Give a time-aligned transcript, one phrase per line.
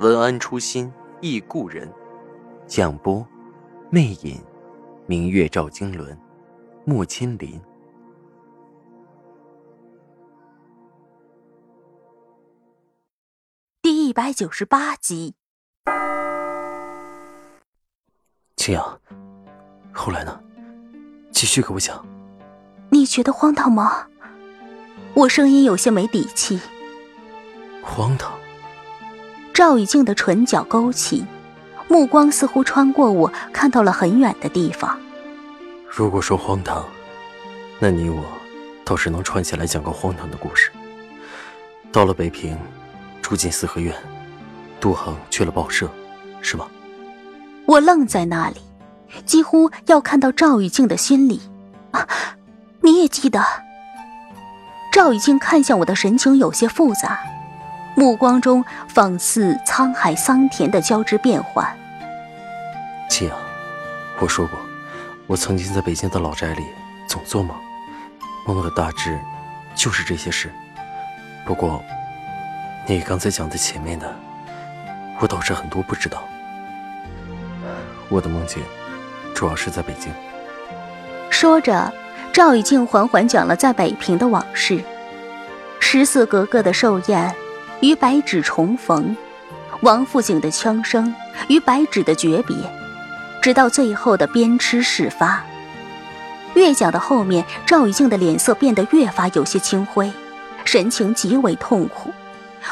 [0.00, 1.90] 文安初心忆故人，
[2.66, 3.24] 蒋波，
[3.90, 4.42] 魅影，
[5.06, 6.18] 明月照经纶，
[6.84, 7.60] 木千林。
[13.80, 15.36] 第一百九十八集。
[18.56, 19.00] 青阳，
[19.92, 20.40] 后来呢？
[21.30, 22.04] 继续给我讲。
[22.90, 24.08] 你觉得荒唐吗？
[25.14, 26.60] 我声音有些没底气。
[27.80, 28.32] 荒唐。
[29.54, 31.24] 赵雨静的唇角勾起，
[31.86, 34.98] 目光似乎穿过我，看到了很远的地方。
[35.88, 36.84] 如果说荒唐，
[37.78, 38.24] 那你我
[38.84, 40.72] 倒是能串起来讲个荒唐的故事。
[41.92, 42.58] 到了北平，
[43.22, 43.94] 住进四合院，
[44.80, 45.88] 杜恒去了报社，
[46.42, 46.66] 是吗？
[47.64, 48.56] 我愣在那里，
[49.24, 51.40] 几乎要看到赵雨静的心里。
[51.92, 52.08] 啊，
[52.80, 53.40] 你也记得？
[54.90, 57.20] 赵雨静看向我的神情有些复杂。
[57.96, 61.66] 目光中仿似沧海桑田的交织变幻。
[63.08, 63.36] 青阳，
[64.18, 64.58] 我说过，
[65.26, 66.64] 我曾经在北京的老宅里
[67.08, 67.56] 总做梦，
[68.46, 69.18] 梦的大致
[69.74, 70.50] 就是这些事。
[71.44, 71.82] 不过，
[72.86, 74.12] 你刚才讲的前面的，
[75.20, 76.24] 我倒是很多不知道。
[78.08, 78.62] 我的梦境
[79.34, 80.12] 主要是在北京。
[81.30, 81.92] 说着，
[82.32, 84.82] 赵以静缓缓讲了在北平的往事，
[85.78, 87.34] 十四格格的寿宴。
[87.84, 89.14] 与白纸重逢，
[89.82, 91.14] 王府井的枪声
[91.48, 92.56] 与白纸的诀别，
[93.42, 95.44] 直到最后的鞭笞事发。
[96.54, 100.10] 越讲到后面，赵以静的脸色变得越发有些青灰，
[100.64, 102.10] 神情极为痛苦，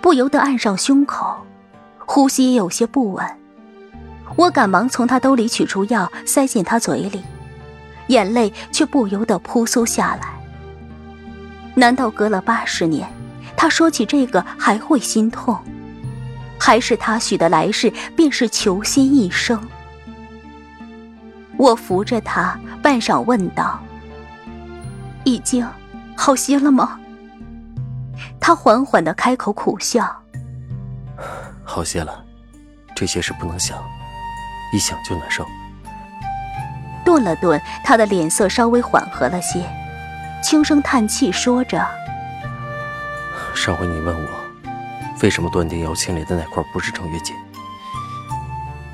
[0.00, 1.44] 不由得按上胸口，
[1.98, 3.22] 呼吸有些不稳。
[4.36, 7.22] 我赶忙从他兜里取出药，塞进他嘴里，
[8.06, 10.32] 眼泪却不由得扑簌下来。
[11.74, 13.06] 难道隔了八十年？
[13.56, 15.58] 他说起这个还会心痛，
[16.58, 19.58] 还是他许的来世便是求心一生？
[21.56, 23.80] 我扶着他，半晌问道
[25.24, 25.66] ：“已经
[26.16, 26.98] 好些了吗？”
[28.40, 30.04] 他缓缓的开口苦笑
[31.64, 32.22] ：“好些了，
[32.94, 33.78] 这些事不能想，
[34.74, 35.46] 一想就难受。”
[37.04, 39.64] 顿了顿，他的脸色稍微缓和了些，
[40.42, 41.86] 轻声叹气，说着。
[43.54, 44.30] 上回你问我，
[45.22, 47.34] 为什么断定姚青莲的那块不是程月锦？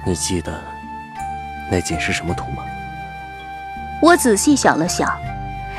[0.06, 0.62] 你记得
[1.71, 2.62] 那锦是什么图吗？
[4.03, 5.12] 我仔细想了想，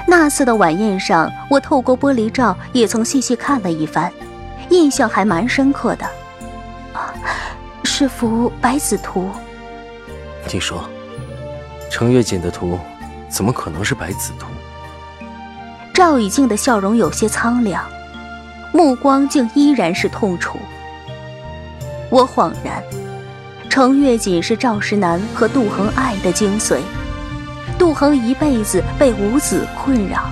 [0.05, 4.11] 那次的晚宴上，我透过玻璃罩也曾细细看了一番，
[4.69, 6.05] 印象还蛮深刻的。
[6.93, 7.13] 啊，
[7.83, 9.29] 是幅白子图。
[10.51, 10.83] 你说，
[11.89, 12.77] 程月锦的图
[13.29, 14.47] 怎么可能是白子图？
[15.93, 17.83] 赵以静的笑容有些苍凉。
[18.71, 20.57] 目光竟依然是痛楚。
[22.09, 22.83] 我恍然，
[23.69, 26.79] 程月锦是赵石南和杜恒爱的精髓。
[27.77, 30.29] 杜恒一辈子被五子困扰，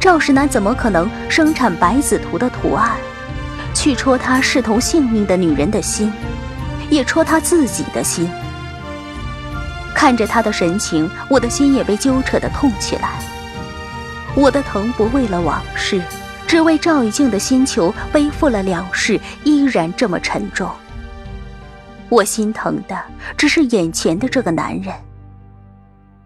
[0.00, 2.96] 赵石南怎么可能生产百子图的图案，
[3.74, 6.12] 去戳他视同性命的女人的心，
[6.90, 8.28] 也戳他自己的心？
[9.94, 13.20] 看着他的神情，我的心也被揪扯得痛起来。
[14.34, 16.02] 我的疼不为了往事。
[16.52, 20.70] 只为赵雨静的心球背负了两世，依然这么沉重。
[22.10, 24.94] 我心疼的只是眼前的这个男人。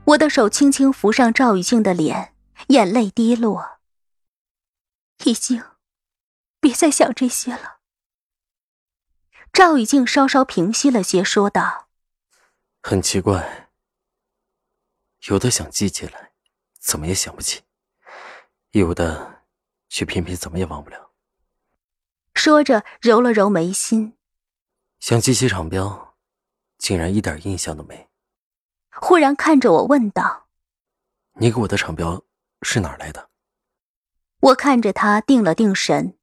[0.05, 2.35] 我的手轻轻扶上赵雨静的脸，
[2.71, 3.79] 眼泪滴落。
[5.23, 5.63] 已经，
[6.59, 7.77] 别再想这些了。
[9.53, 11.87] 赵雨静稍稍平息了些，说道
[12.83, 13.69] ：“很奇怪，
[15.29, 16.33] 有的想记起来，
[16.81, 17.61] 怎么也想不起；
[18.73, 19.35] 有的……”
[19.89, 21.11] 却偏偏怎么也忘不了。
[22.35, 24.17] 说着，揉了揉眉心，
[25.01, 26.15] 想记起厂标，
[26.79, 28.09] 竟然一点印象都没。
[28.91, 30.49] 忽然看着我问道
[31.41, 32.23] ：“你给我的厂标
[32.63, 33.31] 是哪儿来的？”
[34.41, 36.17] 我看着他，定了定神。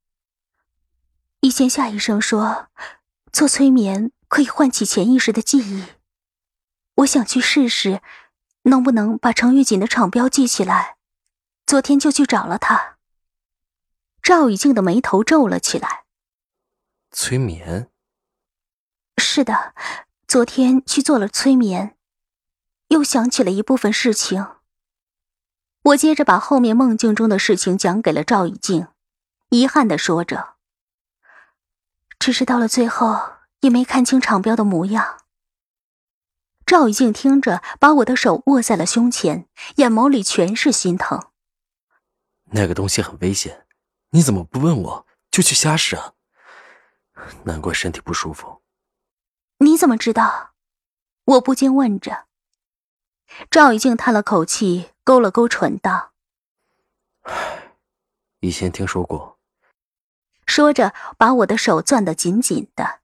[1.41, 2.69] 以前夏医生说，
[3.31, 5.85] 做催眠可以唤起潜意识的记忆。
[6.97, 8.01] 我想去试试，
[8.63, 10.97] 能不能把程玉锦的厂标记起来。
[11.65, 12.92] 昨天就去找了他。
[14.23, 16.05] 赵以静的眉头皱了起来。
[17.11, 17.91] 催眠？
[19.17, 19.75] 是的，
[20.25, 21.97] 昨天去做了催眠，
[22.87, 24.47] 又想起了一部分事情。
[25.83, 28.87] 我接着把后面梦境中的事情讲给了赵以静，
[29.49, 30.53] 遗憾的说着
[32.17, 35.17] ：“只是到了最后，也没看清场标的模样。”
[36.65, 41.27] 赵以静听着，把我的手握在了胸前，眼眸里全是心疼。
[42.45, 43.62] 那个东西很危险，
[44.13, 46.13] 你怎么不问我就去瞎试啊？
[47.45, 48.61] 难怪身体不舒服。
[49.57, 50.53] 你怎么知道？
[51.25, 52.27] 我不禁问着。
[53.49, 56.13] 赵以静叹了口气，勾了勾唇道
[57.23, 57.73] ：“唉，
[58.41, 59.39] 以前听说过。”
[60.45, 62.99] 说着，把我的手攥得紧紧的。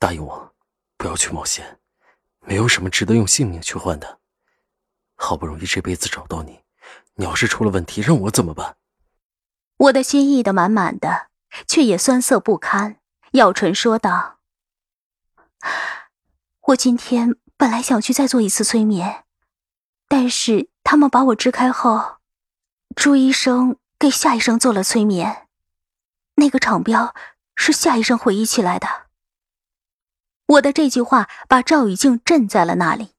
[0.00, 0.54] 答应我，
[0.96, 1.78] 不要去冒险。
[2.40, 4.18] 没有什么值得用性命去换的。
[5.14, 6.64] 好不容易这辈子找到你，
[7.14, 8.76] 你要是出了问题，让我怎么办？
[9.82, 11.26] 我的心意的满满的，
[11.66, 12.98] 却也酸涩不堪，
[13.32, 14.38] 咬唇说道
[16.68, 19.24] ：“我今天本来想去再做一次催眠，
[20.06, 22.18] 但是他们把我支开后，
[22.94, 25.48] 朱医生给夏医生做了催眠，
[26.36, 27.12] 那个场标
[27.56, 28.86] 是夏医生回忆起来的。”
[30.46, 33.14] 我的这句话把赵雨静震在了那里，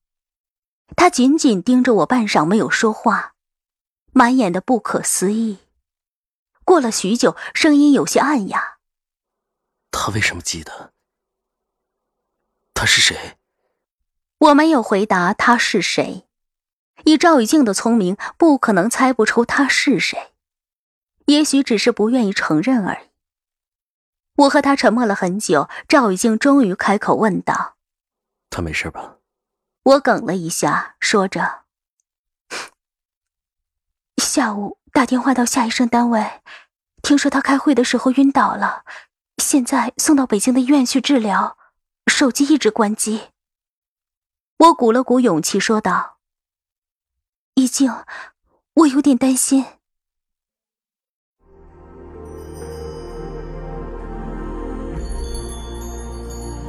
[0.95, 3.33] 他紧紧盯着我半晌没有说话，
[4.13, 5.57] 满眼的不可思议。
[6.65, 8.77] 过了许久，声音有些暗哑
[9.91, 10.93] ：“他为什么记得？
[12.73, 13.37] 他是谁？”
[14.39, 16.27] 我没有回答他是谁，
[17.05, 20.33] 以赵雨静的聪明，不可能猜不出他是谁，
[21.27, 23.09] 也许只是不愿意承认而已。
[24.35, 27.77] 我和他沉默了很久，赵雨静终于开口问道
[28.49, 29.17] ：“他没事吧？”
[29.83, 31.63] 我哽了一下，说着
[34.17, 36.23] ：“下午打电话到夏医生单位，
[37.01, 38.85] 听说他开会的时候晕倒了，
[39.39, 41.57] 现在送到北京的医院去治疗，
[42.05, 43.29] 手机一直关机。”
[44.59, 46.19] 我鼓了鼓勇气说道
[47.55, 47.91] ：“已静，
[48.75, 49.65] 我有点担心。”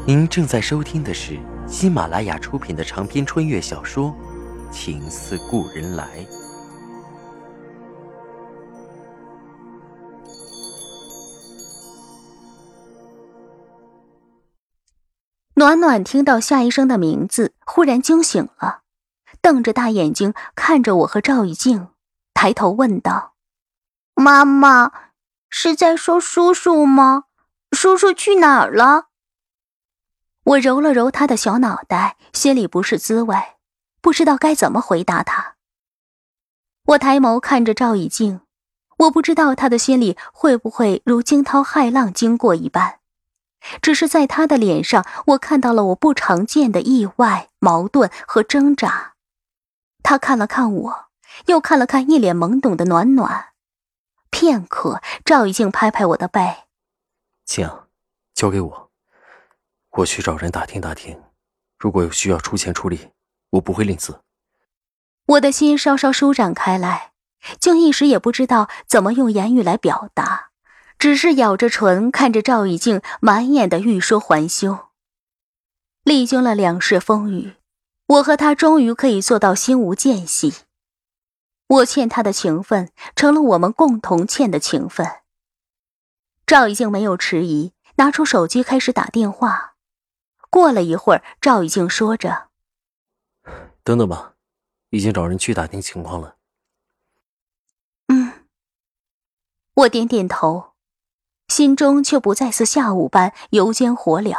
[0.06, 1.38] 您正在收听的是
[1.69, 4.15] 喜马拉雅出品的长篇穿越小说
[4.73, 6.25] 《情似故人来》。
[15.56, 18.83] 暖暖听到夏医生的名字，忽然惊醒了，
[19.41, 21.89] 瞪着大眼睛看着我和赵以静，
[22.35, 23.35] 抬头问道
[24.15, 24.91] ：“妈妈，
[25.49, 27.25] 是在说叔叔吗？
[27.71, 29.06] 叔叔去哪儿了？”
[30.45, 33.37] 我揉了揉他的小脑袋，心里不是滋味，
[34.03, 35.55] 不知道该怎么回答他。
[36.87, 38.41] 我抬眸看着赵以静，
[38.99, 42.99] 我不知道他的心里会不会如惊涛骇浪经过一般，
[43.81, 49.14] 只是在他的脸上，我看到了我不常见的意外、矛盾和挣扎。
[50.02, 51.06] 他看了看我，
[51.46, 53.49] 又看了看一脸懵懂的暖暖，
[54.31, 56.64] 片刻，赵以静拍拍我的背
[57.46, 57.70] ：“静，
[58.34, 58.90] 交给我。”
[59.99, 61.22] 我去找人打听打听，
[61.78, 63.10] 如果有需要出钱出力，
[63.50, 64.19] 我不会吝啬。
[65.26, 67.12] 我的心稍稍舒展开来，
[67.58, 70.50] 竟一时也不知道怎么用言语来表达，
[71.05, 74.89] 只是咬着唇看着赵以静，满眼的欲说还休。
[76.03, 77.56] 历经了两世风雨，
[78.06, 80.55] 我和他终于可以做到心无间隙。
[81.67, 85.06] 我欠他的情分，成了我们共同欠的情分。
[86.46, 89.75] 赵以静没有迟疑，拿出手机开始打电话。
[90.49, 92.49] 过了一会儿，赵以静说着
[93.84, 94.37] ：“等等吧，
[94.89, 96.39] 已经找人去打听情况了。”
[98.08, 98.46] 嗯，
[99.75, 100.73] 我点点头，
[101.55, 104.34] 心中却不再似下午般油煎火燎。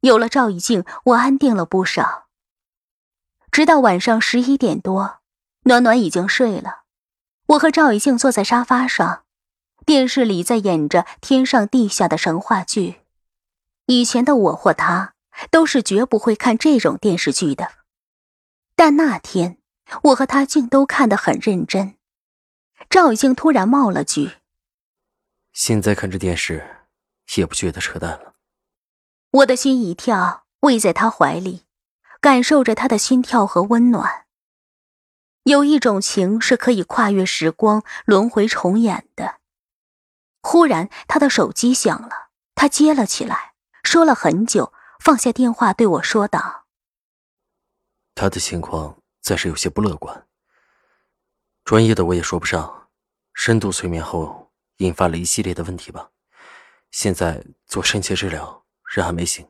[0.00, 2.26] 有了赵以静，我安定了不少。
[3.50, 5.20] 直到晚上十一点多，
[5.62, 6.82] 暖暖已经睡了，
[7.46, 9.24] 我和赵以静坐在沙发上，
[9.86, 13.00] 电视里在演着天上地下的神话剧。
[13.86, 15.14] 以前的我或他
[15.50, 17.70] 都是绝不会看这种电视剧的，
[18.76, 19.56] 但那天
[20.02, 21.96] 我和他竟都看得很认真。
[22.90, 24.32] 赵以静突然冒了句
[25.54, 26.84] ：“现在看这电视，
[27.36, 28.34] 也不觉得扯淡了。”
[29.32, 31.64] 我的心一跳，偎在他怀里，
[32.20, 34.26] 感受着他的心跳和温暖。
[35.44, 39.40] 有一种情是可以跨越时光、轮回重演的。
[40.42, 43.54] 忽然，他的手机响了，他接了起来。
[43.82, 46.64] 说了很久，放下电话对我说道
[48.14, 50.26] ：“他的情况暂时有些不乐观。
[51.64, 52.88] 专业的我也说不上，
[53.34, 54.43] 深度催眠后
[54.78, 56.10] 引发了一系列的问题吧。
[56.90, 59.48] 现在做深切治疗，人还没醒，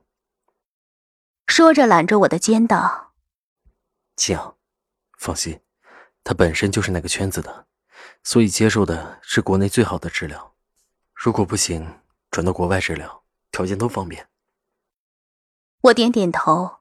[1.47, 3.13] 说着揽着我的肩道
[4.17, 4.39] ：“静，
[5.19, 5.61] 放心，
[6.23, 7.67] 他本身就是那个圈子的，
[8.23, 10.55] 所以接受的是国内最好的治疗。
[11.13, 12.01] 如果不行，
[12.31, 14.29] 转到国外治疗，条件都方便。”
[15.83, 16.79] 我点点头，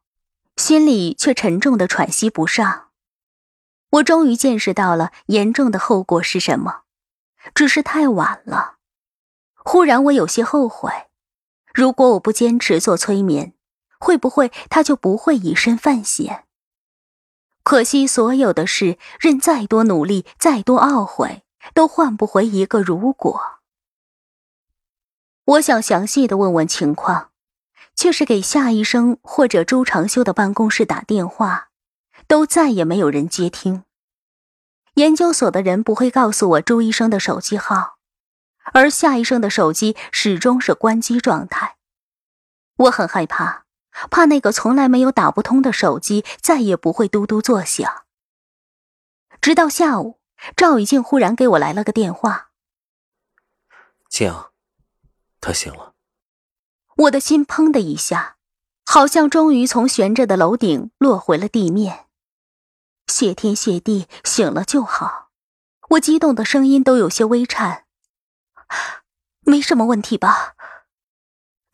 [0.56, 2.92] 心里却沉重的喘息不上。
[3.90, 6.84] 我终于见识到了严重的后果是什么，
[7.54, 8.76] 只是太晚了。
[9.56, 10.92] 忽然，我有些后悔，
[11.74, 13.54] 如果我不坚持做催眠，
[14.00, 16.46] 会不会他就不会以身犯险？
[17.64, 23.60] 可惜，所有的事，任再多努力，再多懊悔，都换不回一个如果。
[25.46, 27.30] 我想详细的问问情况。
[27.96, 31.70] 却是给夏医生或者周长修的办公室打电话，
[32.28, 33.84] 都再也没有人接听。
[34.96, 37.98] 研究所的人不会告诉我朱医生的手机号，
[38.74, 41.78] 而夏医生的手机始终是关机状态。
[42.76, 43.66] 我很害怕，
[44.12, 48.04] 怕那个从来没有打不通的手机再也不会嘟嘟作响。
[49.42, 50.20] 直到下午，
[50.56, 52.52] 赵以静忽然给我来了个电话
[54.10, 54.32] ：“静，
[55.42, 55.94] 他醒了。”
[56.98, 58.38] 我的心砰的一下，
[58.86, 62.06] 好像终于从悬着的楼顶落回了地面。
[63.08, 65.30] 谢天谢地，醒了就好。
[65.92, 67.86] 我激动的声音都有些微颤。
[69.42, 70.56] 没什么问题吧？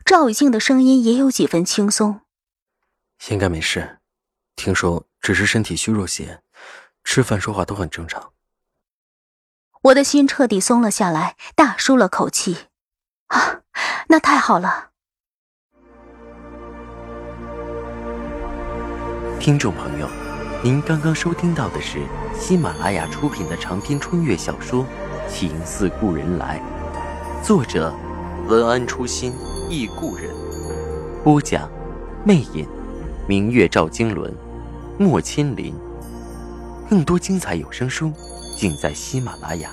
[0.04, 2.22] 赵雨静的声音也有几分轻松。
[3.28, 4.00] 应该没事，
[4.56, 6.42] 听说只是身体虚弱些，
[7.04, 8.32] 吃饭说话都很正常。
[9.82, 12.66] 我的心彻底松了下来，大舒了口气。
[13.28, 13.62] 啊，
[14.08, 14.90] 那太好了。
[19.38, 20.08] 听众朋友，
[20.62, 22.00] 您刚刚收听到的是
[22.38, 24.84] 喜马拉雅出品的长篇穿越小说
[25.26, 26.60] 《情似故人来》，
[27.42, 27.94] 作者
[28.46, 29.32] 文安初心
[29.70, 30.28] 忆故人，
[31.24, 31.66] 播讲
[32.26, 32.68] 魅影，
[33.26, 34.30] 明月照经纶，
[34.98, 35.74] 莫千林。
[36.90, 38.12] 更多精彩有声书，
[38.54, 39.70] 尽在喜马拉雅。